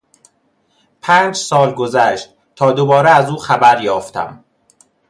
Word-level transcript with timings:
پنج 1.01 1.35
سال 1.35 1.73
گذشت 1.73 2.35
تا 2.55 2.71
دوباره 2.71 3.09
از 3.09 3.29
او 3.29 3.37
خبر 3.37 3.81
یافتم. 3.81 4.43